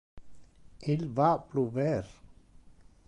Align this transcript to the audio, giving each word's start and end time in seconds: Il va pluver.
Il 0.93 1.05
va 1.17 1.37
pluver. 1.51 2.01